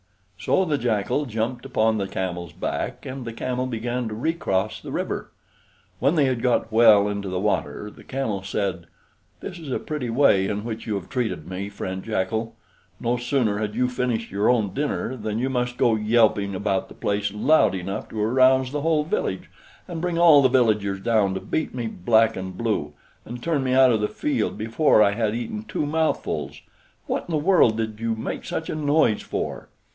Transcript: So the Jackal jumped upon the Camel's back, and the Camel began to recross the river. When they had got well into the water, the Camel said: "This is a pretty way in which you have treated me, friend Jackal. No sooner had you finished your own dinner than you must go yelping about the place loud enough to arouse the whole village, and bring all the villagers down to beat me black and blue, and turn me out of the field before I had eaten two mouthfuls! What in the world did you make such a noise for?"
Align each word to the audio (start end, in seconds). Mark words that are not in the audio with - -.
So 0.39 0.65
the 0.65 0.79
Jackal 0.79 1.27
jumped 1.27 1.63
upon 1.63 1.99
the 1.99 2.07
Camel's 2.07 2.53
back, 2.53 3.05
and 3.05 3.23
the 3.23 3.33
Camel 3.33 3.67
began 3.67 4.07
to 4.07 4.15
recross 4.15 4.81
the 4.81 4.91
river. 4.91 5.31
When 5.99 6.15
they 6.15 6.25
had 6.25 6.41
got 6.41 6.71
well 6.71 7.07
into 7.07 7.29
the 7.29 7.39
water, 7.39 7.91
the 7.91 8.03
Camel 8.03 8.41
said: 8.41 8.87
"This 9.41 9.59
is 9.59 9.69
a 9.69 9.77
pretty 9.77 10.09
way 10.09 10.47
in 10.47 10.63
which 10.65 10.87
you 10.87 10.95
have 10.95 11.09
treated 11.09 11.47
me, 11.47 11.69
friend 11.69 12.03
Jackal. 12.03 12.55
No 12.99 13.17
sooner 13.17 13.59
had 13.59 13.75
you 13.75 13.87
finished 13.87 14.31
your 14.31 14.49
own 14.49 14.73
dinner 14.73 15.15
than 15.15 15.37
you 15.37 15.51
must 15.51 15.77
go 15.77 15.93
yelping 15.95 16.55
about 16.55 16.87
the 16.87 16.95
place 16.95 17.31
loud 17.31 17.75
enough 17.75 18.09
to 18.09 18.19
arouse 18.19 18.71
the 18.71 18.81
whole 18.81 19.03
village, 19.03 19.51
and 19.87 20.01
bring 20.01 20.17
all 20.17 20.41
the 20.41 20.49
villagers 20.49 20.99
down 20.99 21.35
to 21.35 21.39
beat 21.39 21.75
me 21.75 21.85
black 21.85 22.35
and 22.35 22.57
blue, 22.57 22.93
and 23.23 23.43
turn 23.43 23.63
me 23.63 23.73
out 23.73 23.91
of 23.91 24.01
the 24.01 24.07
field 24.07 24.57
before 24.57 25.03
I 25.03 25.11
had 25.11 25.35
eaten 25.35 25.63
two 25.63 25.85
mouthfuls! 25.85 26.61
What 27.05 27.25
in 27.27 27.31
the 27.31 27.37
world 27.37 27.77
did 27.77 27.99
you 27.99 28.15
make 28.15 28.45
such 28.45 28.67
a 28.71 28.75
noise 28.75 29.21
for?" 29.21 29.69